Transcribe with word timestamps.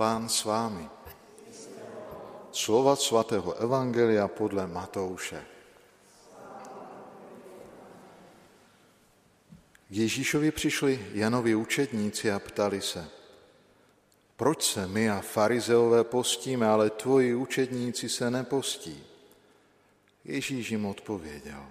Pán 0.00 0.32
s 0.32 0.48
vámi. 0.48 0.88
Slova 2.52 2.96
svatého 2.96 3.52
Evangelia 3.60 4.28
podle 4.28 4.64
Matouše. 4.66 5.44
K 9.88 9.92
Ježíšovi 9.92 10.50
přišli 10.50 11.06
Janovi 11.12 11.54
učedníci 11.54 12.32
a 12.32 12.38
ptali 12.38 12.80
se, 12.80 13.08
proč 14.36 14.72
se 14.72 14.88
my 14.88 15.10
a 15.10 15.20
farizeové 15.20 16.04
postíme, 16.04 16.66
ale 16.66 16.90
tvoji 16.90 17.34
učedníci 17.34 18.08
se 18.08 18.30
nepostí? 18.30 19.04
Ježíš 20.24 20.70
jim 20.70 20.86
odpověděl, 20.86 21.66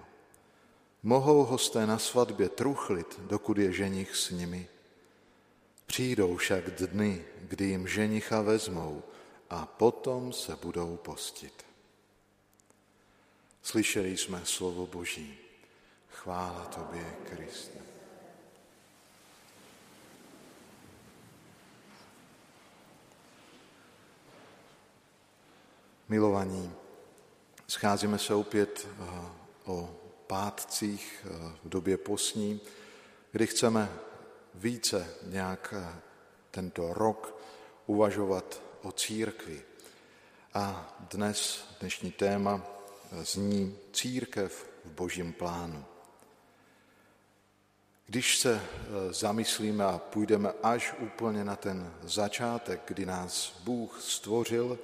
mohou 1.02 1.44
hosté 1.44 1.86
na 1.86 1.98
svatbě 1.98 2.48
truchlit, 2.48 3.20
dokud 3.26 3.58
je 3.58 3.72
ženich 3.72 4.16
s 4.16 4.30
nimi. 4.30 4.68
Přijdou 5.90 6.36
však 6.36 6.70
dny, 6.70 7.24
kdy 7.40 7.64
jim 7.64 7.88
ženicha 7.88 8.42
vezmou 8.42 9.02
a 9.50 9.66
potom 9.66 10.32
se 10.32 10.56
budou 10.56 10.96
postit. 10.96 11.64
Slyšeli 13.62 14.16
jsme 14.16 14.40
slovo 14.44 14.86
Boží. 14.86 15.38
Chvála 16.10 16.64
tobě, 16.64 17.16
Kriste. 17.24 17.78
Milovaní, 26.08 26.72
scházíme 27.68 28.18
se 28.18 28.34
opět 28.34 28.88
eh, 28.88 29.04
o 29.64 29.96
pátcích 30.26 31.26
eh, 31.26 31.56
v 31.64 31.68
době 31.68 31.96
posní, 31.96 32.60
kdy 33.32 33.46
chceme 33.46 34.09
více 34.54 35.14
nějak 35.22 35.74
eh, 35.76 36.00
tento 36.50 36.94
rok 36.94 37.40
uvažovat 37.86 38.62
o 38.82 38.92
církvi. 38.92 39.62
A 40.54 40.96
dnes 41.12 41.64
dnešní 41.80 42.12
téma 42.12 42.66
zní 43.22 43.78
církev 43.92 44.70
v 44.84 44.90
božím 44.90 45.32
plánu. 45.32 45.84
Když 48.06 48.38
se 48.38 48.60
zamyslíme 49.10 49.84
a 49.84 49.98
půjdeme 49.98 50.52
až 50.62 50.94
úplně 50.98 51.44
na 51.44 51.56
ten 51.56 51.94
začátek, 52.02 52.80
kdy 52.86 53.06
nás 53.06 53.60
Bůh 53.64 54.00
stvořil, 54.02 54.78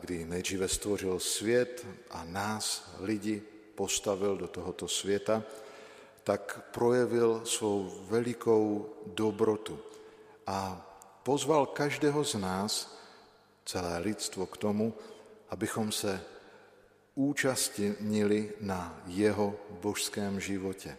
kdy 0.00 0.24
nejdříve 0.24 0.68
stvořil 0.68 1.20
svět 1.20 1.86
a 2.10 2.24
nás, 2.24 2.90
lidi, 2.98 3.42
postavil 3.74 4.36
do 4.36 4.48
tohoto 4.48 4.88
světa, 4.88 5.42
tak 6.24 6.68
projevil 6.70 7.42
svou 7.44 8.06
velikou 8.08 8.88
dobrotu 9.06 9.78
a 10.46 10.86
pozval 11.22 11.66
každého 11.66 12.24
z 12.24 12.34
nás, 12.34 12.98
celé 13.64 13.98
lidstvo, 13.98 14.46
k 14.46 14.56
tomu, 14.56 14.94
abychom 15.50 15.92
se 15.92 16.24
účastnili 17.14 18.52
na 18.60 19.02
jeho 19.06 19.54
božském 19.70 20.40
životě. 20.40 20.96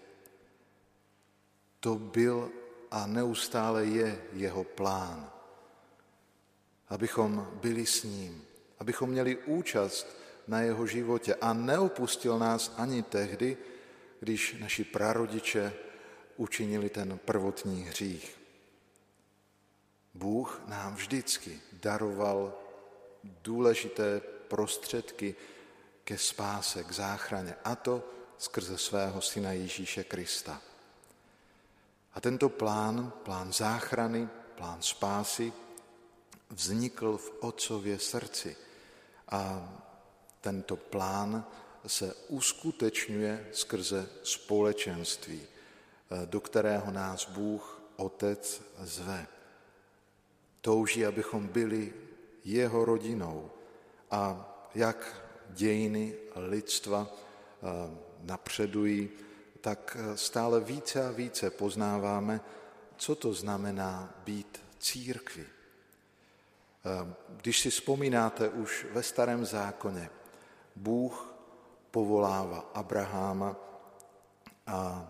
To 1.80 1.96
byl 1.96 2.50
a 2.92 3.08
neustále 3.08 3.86
je 3.86 4.22
jeho 4.34 4.64
plán, 4.64 5.32
abychom 6.90 7.48
byli 7.62 7.86
s 7.86 8.04
ním, 8.04 8.44
abychom 8.80 9.10
měli 9.10 9.38
účast 9.38 10.08
na 10.48 10.62
jeho 10.62 10.88
životě 10.88 11.36
a 11.36 11.54
neopustil 11.54 12.40
nás 12.40 12.74
ani 12.78 13.04
tehdy, 13.04 13.58
když 14.22 14.56
naši 14.60 14.84
prarodiče 14.84 15.74
učinili 16.38 16.90
ten 16.90 17.18
prvotní 17.18 17.84
hřích. 17.84 18.38
Bůh 20.14 20.62
nám 20.68 20.96
vždycky 20.96 21.62
daroval 21.74 22.54
důležité 23.24 24.22
prostředky 24.48 25.36
ke 26.04 26.18
spáse, 26.18 26.84
k 26.84 26.92
záchraně, 26.92 27.56
a 27.64 27.76
to 27.76 28.04
skrze 28.38 28.78
svého 28.78 29.22
syna 29.22 29.52
Ježíše 29.52 30.04
Krista. 30.04 30.62
A 32.14 32.22
tento 32.22 32.50
plán, 32.50 33.14
plán 33.24 33.54
záchrany, 33.54 34.30
plán 34.56 34.82
spásy, 34.82 35.54
vznikl 36.50 37.18
v 37.18 37.32
otcově 37.40 38.00
srdci– 38.00 38.56
a 39.32 39.70
tento 40.42 40.76
plán 40.76 41.46
se 41.88 42.14
uskutečňuje 42.28 43.48
skrze 43.52 44.10
společenství, 44.24 45.42
eh, 45.42 46.26
do 46.26 46.42
kterého 46.42 46.92
nás 46.92 47.30
Bůh 47.30 47.82
Otec 47.96 48.62
zve. 48.80 49.28
Touží, 50.62 51.06
abychom 51.06 51.48
byli 51.48 51.94
jeho 52.46 52.86
rodinou 52.86 53.52
a 54.12 54.48
jak 54.76 55.22
dějiny 55.50 56.16
lidstva 56.36 57.08
eh, 57.10 57.98
napředují, 58.22 59.10
tak 59.62 59.98
eh, 60.00 60.18
stále 60.18 60.60
více 60.60 61.08
a 61.08 61.12
více 61.12 61.50
poznáváme, 61.50 62.42
co 62.98 63.16
to 63.16 63.34
znamená 63.34 64.14
být 64.26 64.62
církvi. 64.80 65.46
Když 67.28 67.60
si 67.60 67.70
vzpomínáte 67.70 68.50
už 68.50 68.86
ve 68.92 69.04
starém 69.04 69.46
zákoně, 69.46 70.10
Bůh 70.76 71.31
povolává 71.92 72.60
Abraháma 72.74 73.56
a 74.68 75.08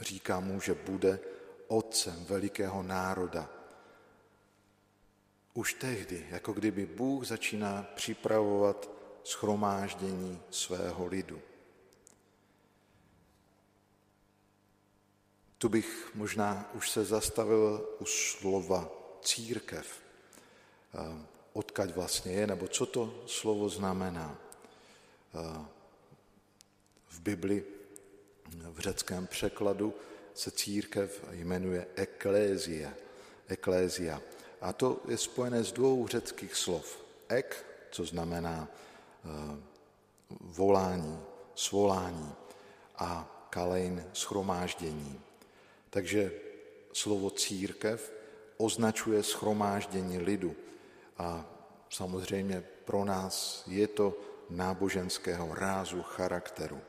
říká 0.00 0.40
mu, 0.40 0.60
že 0.60 0.74
bude 0.74 1.20
otcem 1.68 2.24
velikého 2.24 2.82
národa. 2.82 3.50
Už 5.54 5.74
tehdy, 5.74 6.26
jako 6.30 6.52
kdyby 6.52 6.86
Bůh 6.86 7.26
začíná 7.26 7.86
připravovat 7.94 8.90
schromáždění 9.24 10.42
svého 10.50 11.06
lidu. 11.06 11.42
Tu 15.58 15.68
bych 15.68 16.14
možná 16.14 16.70
už 16.74 16.90
se 16.90 17.04
zastavil 17.04 17.88
u 17.98 18.04
slova 18.04 18.90
církev. 19.22 20.02
Eh, 20.94 21.26
odkaď 21.52 21.94
vlastně 21.94 22.32
je, 22.32 22.46
nebo 22.46 22.68
co 22.68 22.86
to 22.86 23.24
slovo 23.26 23.68
znamená. 23.68 24.41
Eh, 25.34 25.64
v 27.08 27.20
Bibli 27.20 27.64
v 28.70 28.78
řeckém 28.78 29.26
překladu 29.26 29.94
se 30.34 30.50
církev 30.50 31.24
jmenuje 31.30 31.86
eklézia. 31.96 32.92
eklézia. 33.48 34.22
A 34.60 34.72
to 34.72 35.00
je 35.08 35.18
spojené 35.18 35.64
z 35.64 35.72
dvou 35.72 36.08
řeckých 36.08 36.54
slov. 36.54 37.04
Ek, 37.28 37.66
co 37.90 38.04
znamená 38.04 38.68
eh, 38.68 39.56
volání, 40.40 41.20
svolání 41.54 42.32
a 42.96 43.28
kalein, 43.50 44.04
schromáždění. 44.12 45.20
Takže 45.90 46.32
slovo 46.92 47.30
církev 47.30 48.12
označuje 48.56 49.22
schromáždění 49.22 50.18
lidu, 50.18 50.56
a 51.18 51.46
samozřejmě 51.90 52.64
pro 52.84 53.04
nás 53.04 53.64
je 53.66 53.88
to 53.88 54.16
náboženského 54.56 55.54
rázu, 55.54 56.02
charakteru. 56.02 56.76
E, 56.76 56.82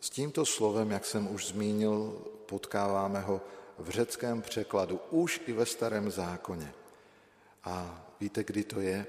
s 0.00 0.10
tímto 0.10 0.46
slovem, 0.46 0.90
jak 0.90 1.04
jsem 1.04 1.34
už 1.34 1.46
zmínil, 1.46 2.12
potkáváme 2.46 3.20
ho 3.20 3.40
v 3.78 3.88
řeckém 3.88 4.42
překladu, 4.42 5.00
už 5.10 5.40
i 5.46 5.52
ve 5.52 5.66
starém 5.66 6.10
zákoně. 6.10 6.72
A 7.64 8.04
víte, 8.20 8.44
kdy 8.44 8.64
to 8.64 8.80
je? 8.80 9.06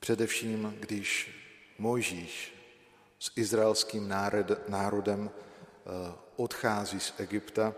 Především, 0.00 0.76
když 0.80 1.38
Mojžíš 1.78 2.54
s 3.18 3.30
izraelským 3.36 4.08
národem 4.68 5.30
e, 5.30 6.12
odchází 6.36 7.00
z 7.00 7.14
Egypta 7.18 7.74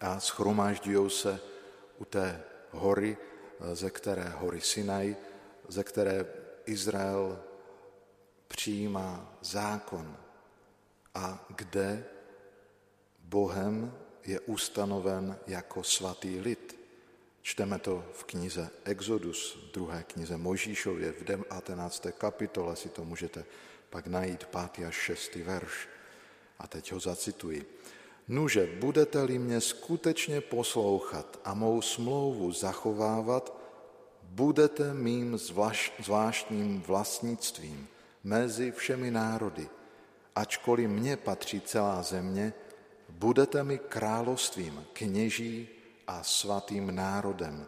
a 0.00 0.20
schromážďují 0.20 1.10
se 1.10 1.40
u 1.98 2.04
té 2.04 2.42
hory, 2.70 3.16
eh, 3.60 3.76
ze 3.76 3.90
které 3.90 4.28
hory 4.28 4.60
Sinaj, 4.60 5.16
ze 5.70 5.84
které 5.84 6.26
Izrael 6.66 7.38
přijímá 8.48 9.38
zákon 9.40 10.16
a 11.14 11.46
kde 11.56 12.04
Bohem 13.18 13.94
je 14.26 14.40
ustanoven 14.40 15.38
jako 15.46 15.82
svatý 15.82 16.40
lid. 16.40 16.78
Čteme 17.42 17.78
to 17.78 18.04
v 18.12 18.24
knize 18.24 18.70
Exodus, 18.84 19.70
druhé 19.72 20.02
knize 20.02 20.36
Mojžíšově, 20.36 21.12
v 21.12 21.24
19. 21.24 22.06
kapitole 22.18 22.76
si 22.76 22.88
to 22.88 23.04
můžete 23.04 23.44
pak 23.90 24.06
najít, 24.06 24.44
5. 24.44 24.86
až 24.86 24.94
6. 24.94 25.34
verš. 25.34 25.88
A 26.58 26.66
teď 26.66 26.92
ho 26.92 27.00
zacituji. 27.00 27.78
Nuže, 28.28 28.66
budete-li 28.78 29.38
mě 29.38 29.60
skutečně 29.60 30.40
poslouchat 30.40 31.40
a 31.44 31.54
mou 31.54 31.82
smlouvu 31.82 32.52
zachovávat, 32.52 33.59
budete 34.30 34.94
mým 34.94 35.38
zvláštním 35.98 36.82
vlastnictvím 36.82 37.88
mezi 38.24 38.72
všemi 38.72 39.10
národy. 39.10 39.68
Ačkoliv 40.34 40.90
mně 40.90 41.16
patří 41.16 41.60
celá 41.60 42.02
země, 42.02 42.52
budete 43.08 43.64
mi 43.64 43.78
královstvím 43.78 44.86
kněží 44.92 45.68
a 46.06 46.22
svatým 46.22 46.94
národem. 46.94 47.66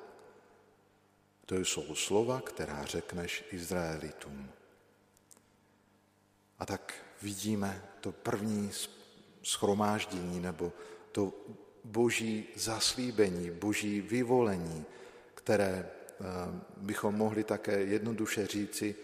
To 1.47 1.56
jsou 1.56 1.94
slova, 1.94 2.41
která 2.41 2.85
řekneš 2.85 3.44
Izraelitům. 3.50 4.49
A 6.58 6.67
tak 6.67 6.94
vidíme 7.23 7.82
to 8.00 8.12
první 8.12 8.70
schromáždění 9.43 10.41
nebo 10.41 10.73
to 11.12 11.32
boží 11.85 12.47
zaslíbení, 12.56 13.50
boží 13.50 14.00
vyvolení, 14.00 14.85
které 15.35 15.91
bychom 16.76 17.14
mohli 17.14 17.44
také 17.44 17.80
jednoduše 17.80 18.46
říci, 18.46 18.94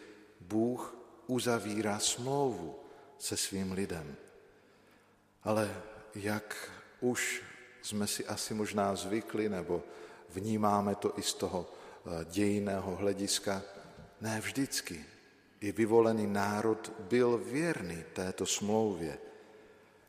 Bůh 0.40 0.96
uzavírá 1.26 1.98
smlouvu 1.98 2.78
se 3.18 3.36
svým 3.36 3.72
lidem. 3.72 4.16
Ale 5.42 5.82
jak 6.14 6.70
už 7.00 7.42
jsme 7.82 8.06
si 8.06 8.26
asi 8.26 8.54
možná 8.54 8.94
zvykli, 8.94 9.48
nebo 9.48 9.82
vnímáme 10.28 10.94
to 10.94 11.18
i 11.18 11.22
z 11.22 11.34
toho 11.34 11.66
eh, 11.66 12.24
dějinného 12.24 12.96
hlediska, 12.96 13.62
ne 14.20 14.40
vždycky. 14.40 15.04
I 15.60 15.72
vyvolený 15.72 16.26
národ 16.26 16.92
byl 16.98 17.38
věrný 17.38 18.04
této 18.12 18.46
smlouvě. 18.46 19.18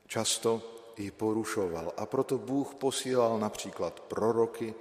Často 0.08 0.62
ji 0.98 1.12
porušoval 1.12 1.94
a 1.98 2.06
proto 2.06 2.38
Bůh 2.38 2.76
posílal 2.76 3.40
například 3.40 4.00
proroky, 4.00 4.74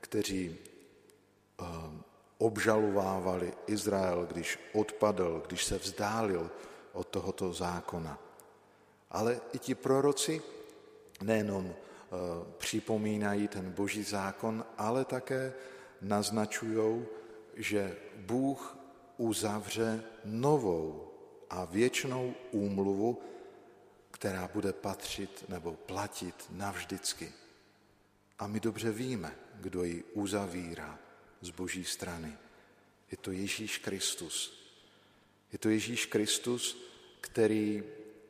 kteří 0.00 0.56
eh, 0.56 0.75
obžalovávali 2.38 3.52
Izrael, 3.66 4.26
když 4.26 4.58
odpadl, 4.72 5.42
když 5.46 5.64
se 5.64 5.78
vzdálil 5.78 6.50
od 6.92 7.08
tohoto 7.08 7.52
zákona. 7.52 8.18
Ale 9.10 9.40
i 9.52 9.58
ti 9.58 9.74
proroci 9.74 10.42
nejenom 11.22 11.66
eh, 11.66 11.74
připomínají 12.58 13.48
ten 13.48 13.72
boží 13.72 14.02
zákon, 14.02 14.64
ale 14.78 15.04
také 15.04 15.52
naznačují, 16.02 17.04
že 17.56 17.96
Bůh 18.16 18.76
uzavře 19.16 20.04
novou 20.24 21.08
a 21.50 21.64
věčnou 21.64 22.34
úmluvu, 22.52 23.20
která 24.10 24.50
bude 24.52 24.72
patřit 24.72 25.44
nebo 25.48 25.72
platit 25.72 26.46
navždycky. 26.50 27.32
A 28.38 28.46
my 28.46 28.60
dobře 28.60 28.92
víme, 28.92 29.32
kdo 29.60 29.84
ji 29.84 30.04
uzavírá 30.14 31.05
z 31.40 31.50
boží 31.50 31.84
strany. 31.84 32.38
Je 33.10 33.16
to 33.16 33.30
Ježíš 33.30 33.78
Kristus. 33.78 34.66
Je 35.52 35.58
to 35.58 35.68
Ježíš 35.68 36.06
Kristus, 36.06 36.76
který 37.20 37.82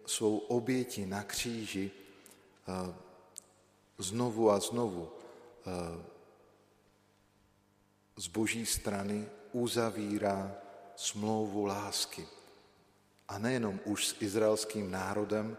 svou 0.06 0.38
oběti 0.38 1.06
na 1.06 1.23
kříži 1.23 1.91
eh, 1.91 2.94
znovu 3.99 4.50
a 4.50 4.61
znovu 4.61 5.12
eh, 5.67 6.05
z 8.17 8.26
boží 8.26 8.67
strany 8.67 9.29
uzavírá 9.53 10.56
smlouvu 10.97 11.64
lásky. 11.64 12.26
A 13.29 13.38
nejenom 13.38 13.81
už 13.85 14.06
s 14.06 14.17
izraelským 14.23 14.91
národem, 14.91 15.56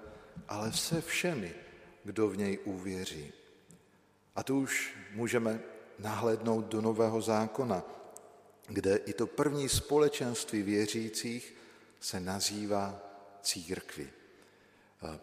ale 0.48 0.74
se 0.74 1.02
všemi, 1.02 1.56
kdo 2.04 2.30
v 2.30 2.38
něj 2.38 2.60
uvěří. 2.66 3.34
A 4.36 4.44
tu 4.44 4.60
už 4.60 4.98
můžeme 5.12 5.60
nahlédnout 6.00 6.66
do 6.66 6.82
Nového 6.82 7.22
zákona, 7.22 7.84
kde 8.68 8.96
i 8.96 9.14
to 9.14 9.28
první 9.28 9.70
společenství 9.70 10.62
věřících 10.62 11.56
se 12.00 12.20
nazývá 12.20 13.00
církvi. 13.42 14.10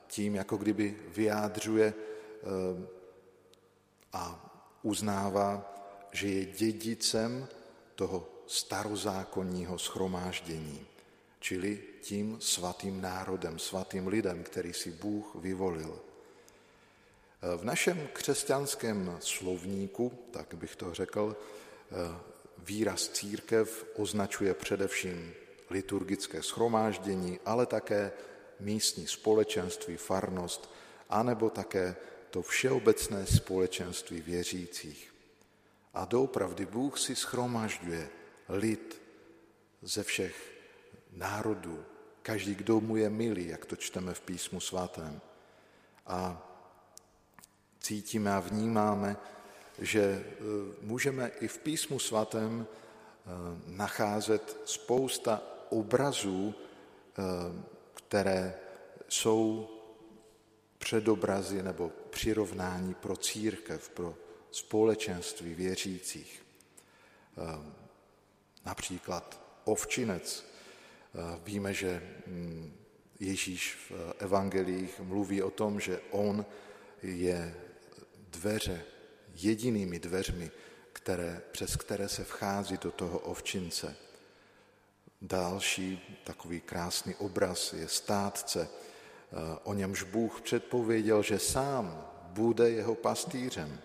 Tím, 0.07 0.35
jako 0.35 0.57
kdyby 0.57 0.97
vyjádřuje 1.09 1.95
eh, 1.95 2.87
a 4.13 4.51
uznává, 4.83 5.75
že 6.13 6.29
je 6.29 6.45
dědicem 6.45 7.49
toho 7.95 8.29
starozákonního 8.47 9.79
schromáždění, 9.79 10.87
čili 11.41 11.83
tím 12.01 12.41
svatým 12.41 13.01
národem, 13.01 13.59
svatým 13.59 14.07
lidem, 14.07 14.43
který 14.43 14.73
si 14.73 14.91
Bůh 14.91 15.35
vyvolil. 15.35 16.01
V 17.57 17.65
našem 17.65 18.09
křesťanském 18.13 19.17
slovníku, 19.21 20.13
tak 20.31 20.55
bych 20.55 20.77
to 20.77 20.95
řekl, 20.95 21.37
výraz 22.59 23.09
církev 23.09 23.87
označuje 23.97 24.55
především 24.55 25.35
liturgické 25.71 26.43
schromáždění, 26.43 27.41
ale 27.45 27.67
také 27.67 28.13
místní 28.61 29.07
společenství, 29.07 29.97
farnost, 29.97 30.71
anebo 31.11 31.51
také 31.51 31.97
to 32.31 32.43
všeobecné 32.43 33.27
společenství 33.27 34.23
věřících. 34.23 35.15
A 35.95 36.05
doopravdy 36.05 36.67
Bůh 36.67 36.99
si 36.99 37.17
schromažďuje 37.17 38.09
lid 38.49 39.03
ze 39.83 40.03
všech 40.03 40.53
národů, 41.13 41.85
každý, 42.23 42.55
kdo 42.55 42.81
mu 42.81 42.97
je 42.97 43.11
milý, 43.11 43.49
jak 43.49 43.65
to 43.67 43.77
čteme 43.77 44.15
v 44.15 44.21
písmu 44.21 44.61
svatém. 44.61 45.21
A 46.07 46.51
cítíme 47.85 48.33
a 48.33 48.41
vnímáme, 48.41 49.17
že 49.79 50.01
e, 50.01 50.25
můžeme 50.81 51.31
i 51.41 51.49
v 51.49 51.59
písmu 51.59 51.99
svatém 51.99 52.67
e, 52.67 53.31
nacházet 53.67 54.61
spousta 54.65 55.43
obrazů, 55.69 56.55
e, 56.55 57.23
které 57.95 58.55
jsou 59.09 59.71
předobrazy 60.79 61.63
nebo 61.63 61.93
přirovnání 62.11 62.95
pro 62.95 63.17
církev, 63.17 63.89
pro 63.89 64.15
společenství 64.51 65.55
věřících. 65.55 66.43
Například 68.65 69.41
ovčinec. 69.65 70.45
Víme, 71.45 71.75
že 71.75 72.03
mm, 72.27 72.73
Ježíš 73.21 73.75
v 73.75 73.93
evangelích 74.19 75.01
mluví 75.01 75.43
o 75.43 75.51
tom, 75.51 75.81
že 75.81 76.01
on 76.11 76.47
je 77.03 77.55
dveře, 78.35 78.85
jedinými 79.35 79.99
dveřmi, 79.99 80.51
které, 80.93 81.43
přes 81.53 81.77
které 81.77 82.09
se 82.09 82.25
vchází 82.25 82.77
do 82.77 82.91
toho 82.91 83.19
ovčince. 83.19 83.97
Další 85.23 86.21
takový 86.25 86.61
krásný 86.61 87.15
obraz 87.15 87.73
je 87.73 87.89
státce, 87.89 88.69
o 89.63 89.75
němž 89.75 90.03
Bůh 90.03 90.41
předpověděl, 90.41 91.23
že 91.23 91.39
sám 91.39 92.11
bude 92.29 92.71
jeho 92.71 92.95
pastýřem. 92.95 93.81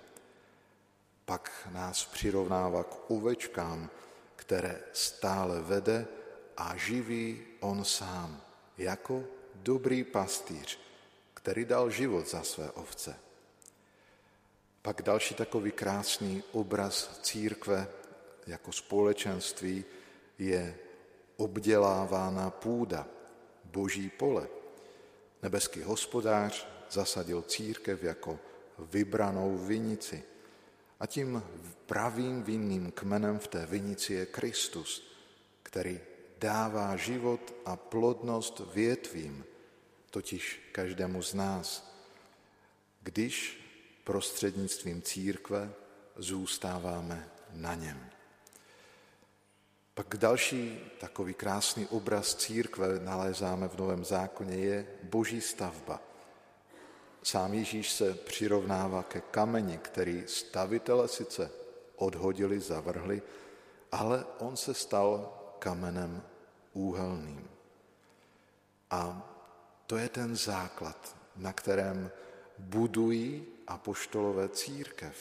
Pak 1.25 1.67
nás 1.71 2.05
přirovnává 2.05 2.83
k 2.83 3.11
ovečkám, 3.11 3.89
které 4.35 4.79
stále 4.93 5.61
vede 5.61 6.07
a 6.57 6.75
živí 6.75 7.41
on 7.59 7.85
sám, 7.85 8.41
jako 8.77 9.23
dobrý 9.55 10.03
pastýř, 10.03 10.79
který 11.33 11.65
dal 11.65 11.89
život 11.89 12.29
za 12.29 12.43
své 12.43 12.71
ovce. 12.71 13.15
Pak 14.81 15.01
další 15.01 15.35
takový 15.35 15.71
krásný 15.71 16.43
obraz 16.51 17.19
církve 17.21 17.87
jako 18.47 18.71
společenství 18.71 19.85
je 20.37 20.75
obdělávána 21.37 22.49
půda, 22.49 23.07
boží 23.63 24.09
pole. 24.09 24.47
Nebeský 25.43 25.81
hospodář 25.81 26.67
zasadil 26.89 27.41
církev 27.41 28.03
jako 28.03 28.39
vybranou 28.79 29.57
vinici. 29.57 30.23
A 30.99 31.05
tím 31.05 31.43
pravým 31.85 32.43
vinným 32.43 32.91
kmenem 32.91 33.39
v 33.39 33.47
té 33.47 33.65
vinici 33.65 34.13
je 34.13 34.25
Kristus, 34.25 35.11
který 35.63 35.99
dává 36.39 36.95
život 36.95 37.53
a 37.65 37.75
plodnost 37.75 38.61
větvím, 38.73 39.45
totiž 40.09 40.69
každému 40.71 41.21
z 41.21 41.33
nás, 41.33 41.95
když 43.01 43.59
prostřednictvím 44.09 45.01
církve 45.01 45.69
zůstáváme 46.15 47.29
na 47.53 47.75
něm. 47.75 48.09
Pak 49.93 50.17
další 50.17 50.79
takový 50.99 51.33
krásný 51.33 51.87
obraz 51.87 52.35
církve 52.35 52.99
nalézáme 52.99 53.67
v 53.67 53.77
Novém 53.77 54.05
zákoně 54.05 54.55
je 54.55 54.87
boží 55.03 55.41
stavba. 55.41 56.01
Sám 57.23 57.53
Ježíš 57.53 57.91
se 57.91 58.13
přirovnává 58.13 59.03
ke 59.03 59.21
kameni, 59.21 59.77
který 59.77 60.23
stavitele 60.27 61.07
sice 61.07 61.51
odhodili, 61.95 62.59
zavrhli, 62.59 63.21
ale 63.91 64.25
on 64.39 64.57
se 64.57 64.73
stal 64.73 65.37
kamenem 65.59 66.23
úhelným. 66.73 67.49
A 68.89 69.29
to 69.87 69.97
je 69.97 70.09
ten 70.09 70.35
základ, 70.35 71.15
na 71.35 71.53
kterém 71.53 72.11
budují 72.59 73.45
apoštolové 73.67 74.49
církev. 74.49 75.15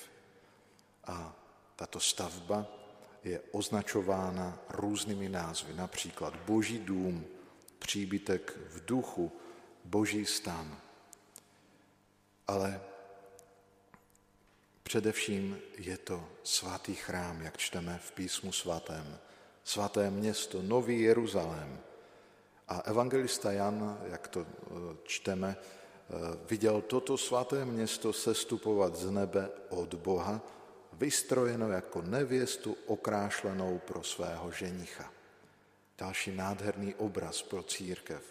A 1.04 1.37
tato 1.76 2.00
stavba 2.00 2.66
je 3.25 3.40
označována 3.52 4.59
různými 4.68 5.28
názvy, 5.28 5.75
například 5.75 6.37
Boží 6.37 6.78
dům, 6.78 7.25
příbytek 7.78 8.59
v 8.71 8.85
duchu, 8.85 9.33
Boží 9.85 10.26
stan. 10.26 10.78
Ale 12.47 12.80
Především 14.88 15.59
je 15.78 15.99
to 15.99 16.28
svatý 16.42 16.95
chrám, 16.95 17.42
jak 17.42 17.57
čteme 17.57 18.00
v 18.02 18.12
písmu 18.12 18.52
svatém. 18.52 19.18
Svaté 19.64 20.11
město, 20.11 20.62
Nový 20.62 21.00
Jeruzalém. 21.00 21.80
A 22.68 22.80
evangelista 22.80 23.52
Jan, 23.52 24.00
jak 24.11 24.28
to 24.28 24.40
eh, 24.40 24.97
čteme, 25.04 25.57
viděl 26.50 26.82
toto 26.82 27.18
svaté 27.18 27.64
město 27.64 28.12
sestupovat 28.12 28.96
z 28.96 29.10
nebe 29.10 29.50
od 29.68 29.94
Boha, 29.94 30.40
vystrojeno 30.92 31.70
jako 31.70 32.02
nevěstu 32.02 32.76
okrášlenou 32.86 33.78
pro 33.78 34.02
svého 34.02 34.52
ženicha. 34.52 35.12
Další 35.98 36.30
nádherný 36.30 36.94
obraz 36.94 37.42
pro 37.42 37.62
církev. 37.62 38.22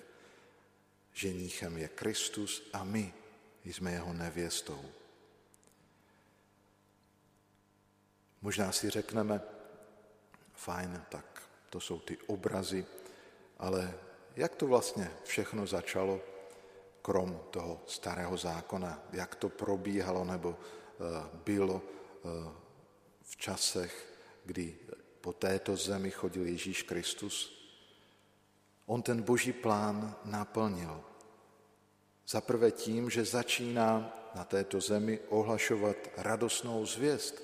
Ženíchem 1.13 1.77
je 1.77 1.87
Kristus 1.87 2.69
a 2.73 2.83
my 2.83 3.13
jsme 3.65 3.91
jeho 3.91 4.13
nevěstou. 4.13 4.81
Možná 8.41 8.71
si 8.71 8.89
řekneme, 8.89 9.41
fajn, 10.53 11.03
tak 11.09 11.43
to 11.69 11.79
jsou 11.79 11.99
ty 11.99 12.17
obrazy, 12.27 12.85
ale 13.57 13.93
jak 14.35 14.55
to 14.55 14.67
vlastně 14.67 15.11
všechno 15.23 15.67
začalo, 15.67 16.21
krom 17.07 17.39
toho 17.55 17.87
starého 17.87 18.37
zákona, 18.37 19.07
jak 19.15 19.35
to 19.35 19.49
probíhalo 19.49 20.27
nebo 20.27 20.57
eh, 20.59 21.39
bylo 21.45 21.79
eh, 21.79 22.51
v 23.23 23.37
časech, 23.37 24.19
kdy 24.45 24.75
po 25.21 25.33
této 25.33 25.75
zemi 25.75 26.11
chodil 26.11 26.45
Ježíš 26.45 26.83
Kristus. 26.83 27.63
On 28.85 29.01
ten 29.01 29.21
boží 29.23 29.53
plán 29.53 30.15
naplnil. 30.25 31.03
Za 32.27 32.41
prvé 32.41 32.71
tím, 32.71 33.09
že 33.09 33.25
začíná 33.25 34.11
na 34.35 34.43
této 34.43 34.81
zemi 34.81 35.19
ohlašovat 35.29 35.95
radostnou 36.17 36.85
zvěst, 36.85 37.43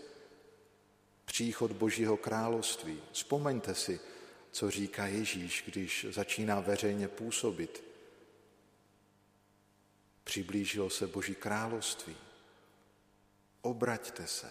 příchod 1.26 1.72
Božího 1.72 2.18
království. 2.18 3.00
Vzpomeňte 3.12 3.76
si, 3.76 4.00
co 4.52 4.72
říká 4.72 5.08
Ježíš, 5.08 5.64
když 5.68 6.06
začíná 6.12 6.60
veřejně 6.60 7.08
působit. 7.08 7.93
Přiblížilo 10.24 10.90
se 10.90 11.08
Boží 11.08 11.36
království. 11.36 12.16
Obraťte 13.62 14.28
se. 14.28 14.50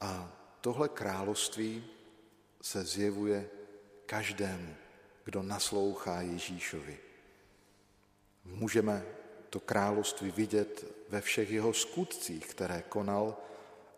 A 0.00 0.32
tohle 0.60 0.88
království 0.88 1.84
se 2.62 2.84
zjevuje 2.84 3.50
každému, 4.06 4.76
kdo 5.24 5.42
naslouchá 5.42 6.20
Ježíšovi. 6.20 6.98
Můžeme 8.44 9.06
to 9.50 9.60
království 9.60 10.30
vidět 10.30 10.84
ve 11.08 11.20
všech 11.20 11.50
jeho 11.50 11.74
skutcích, 11.74 12.46
které 12.46 12.82
konal 12.82 13.36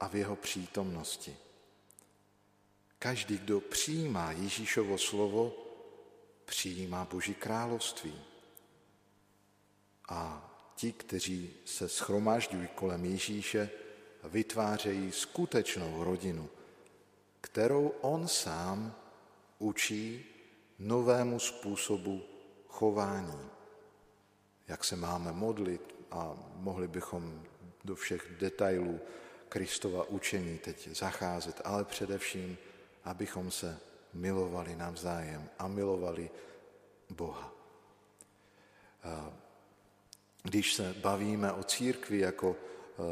a 0.00 0.09
v 0.09 0.14
jeho 0.14 0.37
přítomnosti. 0.37 1.37
Každý, 2.99 3.38
kdo 3.38 3.61
přijímá 3.61 4.33
Ježíšovo 4.33 4.99
slovo, 4.99 5.54
přijímá 6.45 7.04
Boží 7.04 7.35
království. 7.35 8.32
A 10.09 10.51
ti, 10.77 10.93
kteří 10.93 11.55
se 11.65 11.89
schromažďují 11.89 12.69
kolem 12.75 13.05
Ježíše, 13.05 13.71
vytvářejí 14.25 15.13
skutečnou 15.13 16.05
rodinu, 16.05 16.49
kterou 17.41 17.89
on 18.01 18.29
sám 18.29 18.95
učí 19.59 20.25
novému 20.79 21.39
způsobu 21.39 22.23
chování. 22.69 23.51
Jak 24.69 24.85
se 24.85 24.97
máme 24.97 25.33
modlit 25.33 25.95
a 26.11 26.37
mohli 26.57 26.89
bychom 26.89 27.43
do 27.85 27.95
všech 27.95 28.37
detailů 28.41 29.01
Kristova 29.49 30.05
učení 30.05 30.59
teď 30.59 30.89
zacházet, 30.89 31.61
ale 31.65 31.85
především, 31.85 32.59
abychom 33.05 33.51
se 33.51 33.79
milovali 34.13 34.77
navzájem 34.77 35.49
a 35.59 35.69
milovali 35.69 36.31
Boha. 37.11 37.53
Když 40.43 40.75
se 40.75 40.95
bavíme 41.01 41.53
o 41.53 41.63
církvi 41.63 42.19
jako 42.19 42.57
e, 42.57 43.03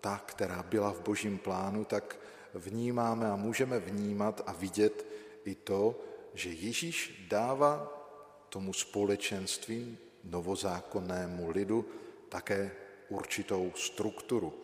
ta, 0.00 0.22
která 0.26 0.62
byla 0.62 0.92
v 0.92 1.00
božím 1.00 1.38
plánu, 1.38 1.84
tak 1.84 2.18
vnímáme 2.54 3.30
a 3.30 3.36
můžeme 3.36 3.78
vnímat 3.78 4.40
a 4.46 4.52
vidět 4.52 5.06
i 5.44 5.54
to, 5.54 6.00
že 6.34 6.50
Ježíš 6.50 7.26
dává 7.30 8.02
tomu 8.48 8.72
společenství, 8.72 9.98
novozákonnému 10.24 11.50
lidu, 11.50 11.84
také 12.28 12.70
určitou 13.08 13.72
strukturu. 13.76 14.54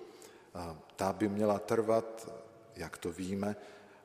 Ta 0.96 1.12
by 1.12 1.28
měla 1.28 1.58
trvat, 1.58 2.28
jak 2.76 2.98
to 2.98 3.12
víme, 3.12 3.56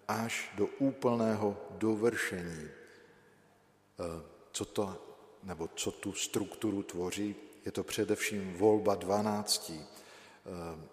až 0.08 0.52
do 0.56 0.68
úplného 0.80 1.58
dovršení. 1.70 2.64
E, 2.64 2.72
co 4.52 4.66
to, 4.66 5.06
nebo 5.44 5.70
co 5.76 5.92
tu 5.92 6.14
strukturu 6.14 6.84
tvoří, 6.84 7.36
je 7.66 7.72
to 7.72 7.84
především 7.84 8.54
volba 8.54 8.96
dvanáctí 8.96 9.80
e, 9.80 9.86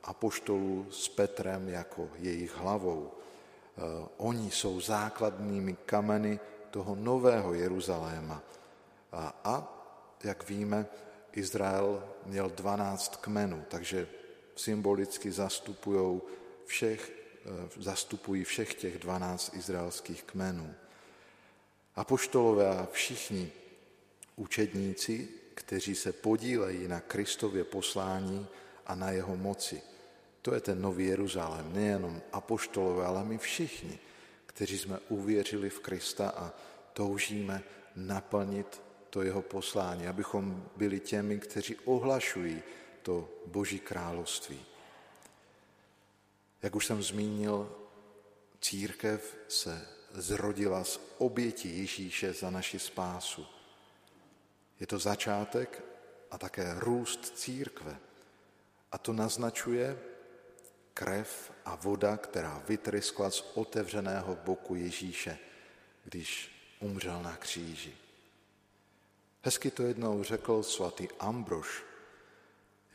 apoštolů 0.02 0.86
s 0.90 1.08
Petrem 1.08 1.68
jako 1.68 2.08
jejich 2.18 2.56
hlavou. 2.56 3.10
E, 3.10 3.80
oni 4.16 4.50
jsou 4.50 4.80
základními 4.80 5.76
kameny 5.86 6.40
toho 6.70 6.94
nového 6.94 7.54
Jeruzaléma. 7.54 8.42
A, 9.12 9.40
a 9.44 9.54
jak 10.24 10.48
víme, 10.48 10.86
Izrael 11.32 12.04
měl 12.26 12.50
12 12.50 13.16
kmenů, 13.16 13.64
takže 13.68 14.08
symbolicky 14.56 15.32
zastupují 15.32 16.20
všech, 16.66 17.12
eh, 17.46 17.68
zastupují 17.76 18.44
všech 18.44 18.74
těch 18.74 18.98
12 18.98 19.54
izraelských 19.54 20.22
kmenů. 20.22 20.74
Apoštolové 21.96 22.68
a 22.78 22.88
všichni 22.92 23.52
učedníci, 24.36 25.28
kteří 25.60 25.94
se 25.94 26.12
podílejí 26.12 26.88
na 26.88 27.00
Kristově 27.00 27.64
poslání 27.64 28.46
a 28.86 28.94
na 28.94 29.10
jeho 29.10 29.36
moci. 29.36 29.82
To 30.42 30.54
je 30.54 30.60
ten 30.60 30.80
nový 30.80 31.06
Jeruzalém, 31.06 31.72
nejenom 31.72 32.22
apoštolové, 32.32 33.06
ale 33.06 33.24
my 33.24 33.38
všichni, 33.38 33.98
kteří 34.46 34.78
jsme 34.78 34.98
uvěřili 35.08 35.70
v 35.70 35.80
Krista 35.80 36.28
a 36.28 36.52
toužíme 36.92 37.62
naplnit 37.96 38.82
to 39.10 39.22
jeho 39.22 39.42
poslání, 39.42 40.06
abychom 40.06 40.64
byli 40.76 41.00
těmi, 41.00 41.38
kteří 41.38 41.76
ohlašují 41.84 42.62
to 43.02 43.28
Boží 43.46 43.78
království. 43.78 44.60
Jak 46.62 46.74
už 46.74 46.86
jsem 46.86 47.02
zmínil, 47.02 47.76
církev 48.60 49.36
se 49.48 49.86
zrodila 50.14 50.84
z 50.84 51.00
oběti 51.18 51.68
Ježíše 51.68 52.32
za 52.32 52.50
naši 52.50 52.78
spásu. 52.78 53.46
Je 54.80 54.86
to 54.86 54.98
začátek 54.98 55.84
a 56.30 56.38
také 56.38 56.74
růst 56.78 57.38
církve. 57.38 57.96
A 58.92 58.98
to 58.98 59.12
naznačuje 59.12 59.98
krev 60.94 61.52
a 61.64 61.74
voda, 61.76 62.16
která 62.16 62.62
vytryskla 62.68 63.30
z 63.30 63.40
otevřeného 63.54 64.38
boku 64.44 64.74
Ježíše, 64.74 65.38
když 66.04 66.52
umřel 66.80 67.22
na 67.22 67.36
kříži. 67.36 67.96
Hezky 69.42 69.70
to 69.70 69.82
jednou 69.82 70.22
řekl 70.22 70.62
svatý 70.62 71.08
Ambrož, 71.18 71.84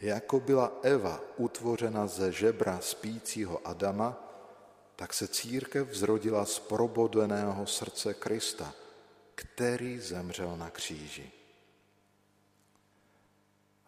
jako 0.01 0.39
byla 0.39 0.79
Eva 0.81 1.21
utvořena 1.37 2.07
ze 2.07 2.31
žebra 2.31 2.79
spícího 2.81 3.67
Adama, 3.67 4.21
tak 4.95 5.13
se 5.13 5.27
církev 5.27 5.93
zrodila 5.93 6.45
z 6.45 6.59
probodeného 6.59 7.65
srdce 7.65 8.13
Krista, 8.13 8.73
který 9.35 9.99
zemřel 9.99 10.57
na 10.57 10.69
kříži. 10.69 11.31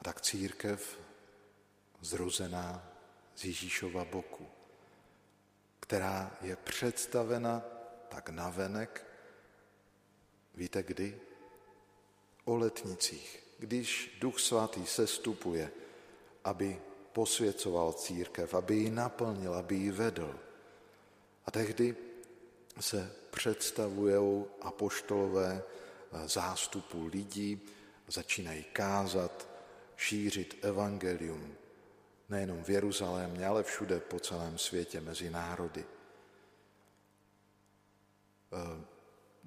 Tak 0.08 0.22
církev 0.22 1.00
zrozená 2.02 2.92
z 3.36 3.46
Ježíšova 3.46 4.06
boku, 4.06 4.48
která 5.80 6.38
je 6.42 6.56
představena 6.56 7.64
tak 8.10 8.30
navenek, 8.30 9.06
víte 10.56 10.84
kdy? 10.84 11.20
O 12.46 12.56
letnicích, 12.56 13.44
když 13.60 14.18
Duch 14.22 14.40
Svatý 14.40 14.86
sestupuje 14.86 15.72
aby 16.44 16.82
posvěcoval 17.14 17.94
církev, 17.94 18.54
aby 18.54 18.76
ji 18.76 18.90
naplnil, 18.90 19.54
aby 19.54 19.76
ji 19.76 19.92
vedl. 19.92 20.40
A 21.46 21.52
tehdy 21.52 21.96
se 22.80 23.12
představují 23.32 24.46
apoštolové 24.62 25.64
zástupu 26.26 27.08
lidí, 27.08 27.62
začínají 28.08 28.64
kázat, 28.64 29.57
šířit 29.98 30.58
evangelium, 30.62 31.56
nejenom 32.30 32.64
v 32.64 32.70
Jeruzalémě, 32.70 33.48
ale 33.48 33.64
všude 33.64 34.00
po 34.00 34.20
celém 34.20 34.58
světě 34.58 35.02
mezi 35.02 35.30
národy. 35.30 35.86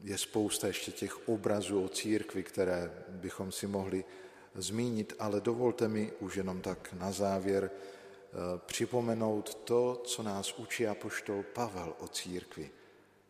Je 0.03 0.19
spousta 0.19 0.67
ještě 0.67 0.93
těch 0.93 1.29
obrazů 1.29 1.85
o 1.85 1.89
církvi, 1.89 2.43
které 2.43 3.05
bychom 3.09 3.53
si 3.53 3.67
mohli 3.67 4.05
zmínit, 4.55 5.13
ale 5.19 5.41
dovolte 5.41 5.89
mi 5.89 6.13
už 6.21 6.37
jenom 6.37 6.61
tak 6.61 6.93
na 6.93 7.13
závěr 7.13 7.71
připomenout 8.67 9.55
to, 9.55 10.03
co 10.05 10.23
nás 10.23 10.59
učí 10.59 10.87
apoštol 10.87 11.43
Pavel 11.43 11.95
o 11.99 12.09
církvi, 12.09 12.71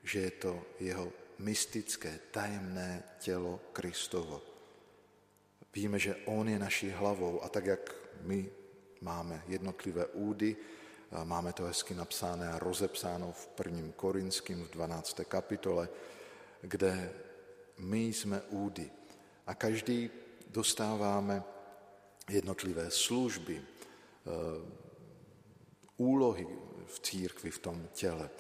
že 0.03 0.21
je 0.21 0.31
to 0.31 0.63
jeho 0.81 1.13
mystické, 1.39 2.19
tajemné 2.31 3.03
tělo 3.19 3.61
Kristovo. 3.73 4.43
Víme, 5.75 5.99
že 5.99 6.17
On 6.25 6.49
je 6.49 6.59
naší 6.59 6.91
hlavou 6.91 7.43
a 7.43 7.49
tak, 7.49 7.67
jak 7.67 7.95
my 8.21 8.51
máme 9.01 9.43
jednotlivé 9.49 10.07
údy, 10.07 10.57
máme 11.25 11.53
to 11.53 11.65
hezky 11.65 11.95
napsáno 11.95 12.45
a 12.45 12.59
rozepsáno 12.59 13.33
v 13.33 13.47
prvním 13.47 13.93
Korinským 13.93 14.65
v 14.65 14.71
12. 14.71 15.21
kapitole, 15.29 15.89
kde 16.61 17.13
my 17.79 18.07
jsme 18.07 18.41
údy 18.41 18.91
a 19.47 19.55
každý 19.55 20.11
dostáváme 20.47 21.43
jednotlivé 22.29 22.91
služby, 22.91 23.63
eh, 23.63 24.31
úlohy 25.97 26.47
v 26.87 27.01
církvi, 27.01 27.51
v 27.51 27.59
tom 27.59 27.89
těle. 27.93 28.31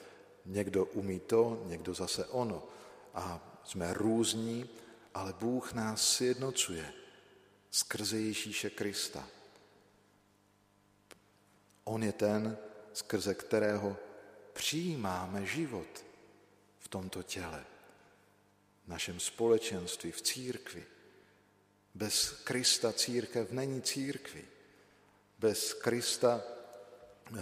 Někdo 0.46 0.84
umí 0.84 1.20
to, 1.20 1.62
někdo 1.66 1.94
zase 1.94 2.26
ono. 2.26 2.66
A 3.14 3.40
jsme 3.64 3.94
různí, 3.94 4.70
ale 5.14 5.34
Bůh 5.40 5.72
nás 5.72 6.12
sjednocuje 6.12 6.99
skrze 7.70 8.18
Ježíše 8.18 8.70
Krista. 8.70 9.28
On 11.84 12.02
je 12.02 12.12
ten, 12.12 12.58
skrze 12.92 13.34
kterého 13.34 13.96
přijímáme 14.52 15.46
život 15.46 16.04
v 16.78 16.88
tomto 16.88 17.22
těle, 17.22 17.64
v 18.84 18.88
našem 18.88 19.20
společenství, 19.20 20.12
v 20.12 20.22
církvi. 20.22 20.84
Bez 21.94 22.32
Krista 22.44 22.92
církev 22.92 23.50
není 23.50 23.82
církvi. 23.82 24.44
Bez 25.38 25.72
Krista 25.74 26.42
eh, 26.42 27.40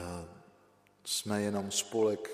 jsme 1.04 1.42
jenom 1.42 1.70
spolek 1.70 2.30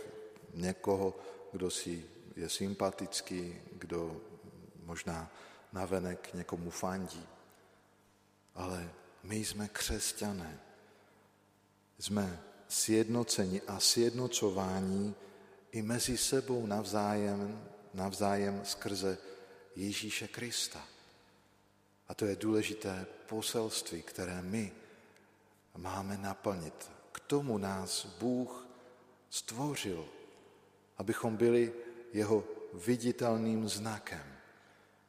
někoho, 0.55 1.19
kdo 1.53 1.71
si 1.71 2.07
je 2.37 2.49
sympatický, 2.49 3.61
kdo 3.73 4.21
možná 4.83 5.33
navenek 5.73 6.35
někomu 6.35 6.71
fandí. 6.71 7.27
Ale 8.55 8.91
my 9.23 9.37
jsme 9.37 9.69
křesťané. 9.69 10.61
Jsme 11.99 12.43
sjednoceni 12.69 13.63
a 13.63 13.81
sjednocování 13.81 15.15
i 15.73 15.83
mezi 15.83 16.19
sebou 16.19 16.67
navzájem, 16.67 17.69
navzájem 17.95 18.65
skrze 18.65 19.19
Ježíše 19.77 20.29
Krista. 20.29 20.89
A 22.09 22.15
to 22.15 22.25
je 22.25 22.37
důležité 22.37 23.07
poselství, 23.27 24.03
které 24.03 24.43
my 24.43 24.73
máme 25.77 26.19
naplnit. 26.19 26.91
K 27.13 27.21
tomu 27.21 27.59
nás 27.59 28.07
Bůh 28.07 28.67
stvořil, 29.31 30.09
abychom 30.99 31.37
byli 31.37 31.73
jeho 32.13 32.45
viditelným 32.73 33.69
znakem, 33.69 34.37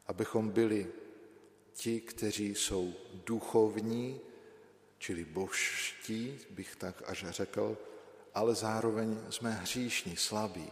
abychom 0.08 0.50
byli 0.50 0.92
ti, 1.76 2.02
kteří 2.02 2.56
jsou 2.56 2.94
duchovní, 3.26 4.20
čili 4.98 5.26
božští, 5.26 6.40
bych 6.50 6.76
tak 6.76 7.04
až 7.06 7.26
řekl, 7.30 7.78
ale 8.34 8.56
zároveň 8.56 9.20
jsme 9.30 9.52
hříšní, 9.52 10.16
slabí. 10.16 10.72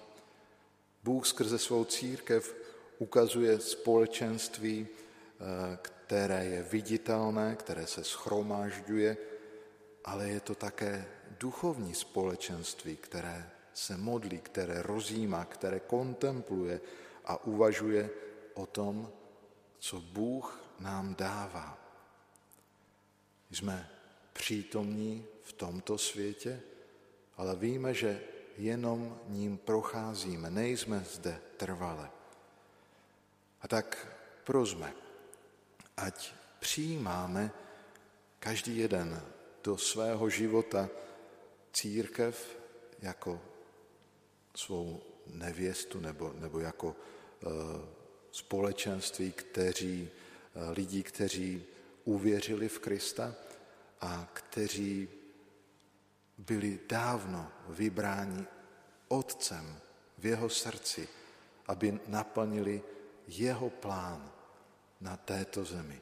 Bůh 1.04 1.28
skrze 1.28 1.60
svou 1.60 1.86
církev 1.86 2.56
ukazuje 3.00 3.60
společenství, 3.60 4.88
eh, 4.88 5.78
které 5.82 6.46
je 6.46 6.64
viditelné, 6.64 7.56
které 7.56 7.88
se 7.88 8.04
schromážďuje, 8.04 9.18
ale 10.06 10.30
je 10.30 10.40
to 10.40 10.56
také 10.56 11.06
duchovní 11.40 11.94
společenství, 11.94 12.96
které 12.96 13.50
se 13.74 13.98
modlí, 13.98 14.40
které 14.40 14.82
rozjímá, 14.82 15.46
které 15.46 15.80
kontempluje 15.80 16.82
a 17.26 17.44
uvažuje 17.46 18.10
o 18.54 18.66
tom, 18.66 19.12
co 19.80 20.02
Bůh 20.02 20.63
nám 20.84 21.16
dává. 21.16 21.78
Jsme 23.52 23.90
přítomní 24.34 25.26
v 25.44 25.54
tomto 25.54 25.98
světě, 25.98 26.62
ale 27.38 27.56
víme, 27.56 27.94
že 27.94 28.22
jenom 28.58 29.20
ním 29.28 29.58
procházíme, 29.58 30.50
nejsme 30.50 31.06
zde 31.14 31.42
trvale. 31.58 32.12
A 33.62 33.68
tak 33.68 34.08
prozme, 34.44 34.94
ať 35.98 36.34
přijímáme 36.60 37.52
každý 38.40 38.78
jeden 38.78 39.24
do 39.64 39.78
svého 39.78 40.30
života 40.30 40.90
církev 41.74 42.58
jako 43.02 43.42
svou 44.56 45.02
nevěstu 45.28 46.00
nebo, 46.00 46.34
nebo 46.40 46.60
jako 46.60 46.96
e, 46.96 47.48
společenství 48.32 49.32
kteří, 49.32 50.10
lidí, 50.56 51.04
kteří 51.04 51.66
uvěřili 52.04 52.70
v 52.70 52.80
Krista 52.80 53.36
a 54.02 54.30
kteří 54.34 55.10
byli 56.38 56.80
dávno 56.90 57.52
vybráni 57.68 58.46
Otcem 59.08 59.80
v 60.18 60.26
jeho 60.26 60.50
srdci, 60.50 61.10
aby 61.68 62.00
naplnili 62.08 62.84
jeho 63.28 63.70
plán 63.70 64.32
na 65.02 65.18
této 65.18 65.66
zemi. 65.66 66.02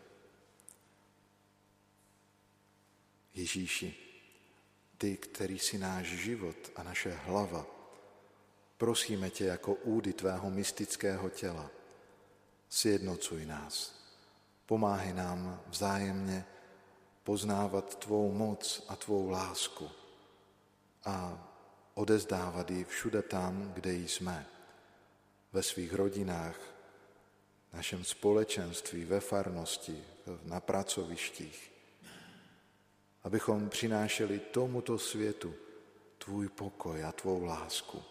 Ježíši, 3.33 3.95
ty, 4.97 5.17
který 5.17 5.59
si 5.59 5.77
náš 5.77 6.07
život 6.07 6.71
a 6.75 6.83
naše 6.83 7.11
hlava, 7.11 7.65
prosíme 8.77 9.29
tě 9.29 9.45
jako 9.45 9.73
údy 9.73 10.13
tvého 10.13 10.49
mystického 10.49 11.29
těla, 11.29 11.71
sjednocuj 12.69 13.45
nás, 13.45 14.00
pomáhej 14.71 15.13
nám 15.13 15.61
vzájemně 15.67 16.45
poznávat 17.23 17.95
tvou 17.95 18.31
moc 18.31 18.85
a 18.87 18.95
tvou 18.95 19.29
lásku 19.29 19.89
a 21.05 21.47
odezdávat 21.93 22.71
ji 22.71 22.83
všude 22.83 23.21
tam, 23.21 23.73
kde 23.73 23.93
jsme, 23.93 24.47
ve 25.53 25.63
svých 25.63 25.93
rodinách, 25.93 26.55
našem 27.73 28.03
společenství, 28.03 29.05
ve 29.05 29.19
farnosti, 29.19 30.03
na 30.43 30.59
pracovištích, 30.59 31.71
abychom 33.23 33.69
přinášeli 33.69 34.39
tomuto 34.39 34.99
světu 34.99 35.53
tvůj 36.17 36.49
pokoj 36.49 37.03
a 37.03 37.11
tvou 37.11 37.43
lásku. 37.43 38.03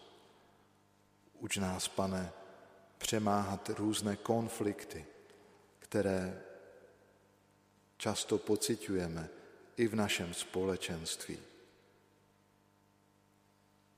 Uč 1.38 1.57
nás, 1.57 1.88
pane, 1.88 2.33
přemáhat 2.99 3.68
různé 3.68 4.16
konflikty, 4.16 5.07
které 5.79 6.50
často 8.01 8.39
pocitujeme 8.41 9.29
i 9.77 9.85
v 9.87 9.95
našem 9.95 10.35
společenství. 10.35 11.39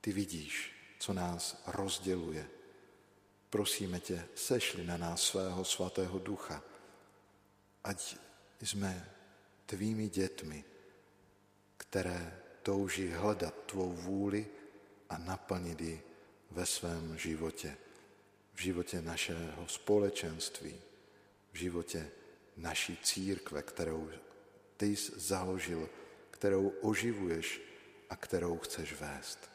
Ty 0.00 0.12
vidíš, 0.12 0.74
co 0.98 1.12
nás 1.12 1.62
rozděluje. 1.66 2.48
Prosíme 3.50 4.00
tě, 4.00 4.28
sešli 4.34 4.86
na 4.86 4.96
nás 4.96 5.22
svého 5.22 5.64
svatého 5.64 6.18
ducha, 6.18 6.62
ať 7.84 8.16
jsme 8.60 9.10
tvými 9.66 10.08
dětmi, 10.08 10.64
které 11.76 12.42
touží 12.62 13.08
hledat 13.08 13.54
tvou 13.66 13.92
vůli 13.92 14.46
a 15.10 15.18
naplnit 15.18 15.80
ji 15.80 16.02
ve 16.50 16.66
svém 16.66 17.18
životě, 17.18 17.76
v 18.54 18.60
životě 18.60 19.02
našeho 19.02 19.68
společenství, 19.68 20.74
v 21.52 21.56
životě 21.56 22.10
naší 22.56 22.98
církve, 23.02 23.62
kterou 23.62 24.10
ty 24.76 24.86
jsi 24.96 25.12
založil, 25.16 25.88
kterou 26.30 26.68
oživuješ 26.68 27.60
a 28.10 28.16
kterou 28.16 28.58
chceš 28.58 29.00
vést. 29.00 29.51